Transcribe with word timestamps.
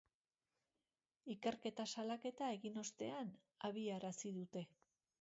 Ikerketa 1.33 1.87
salaketa 1.93 2.49
egin 2.57 2.83
ostean 2.87 3.33
abiarazi 3.71 4.37
dute. 4.43 4.69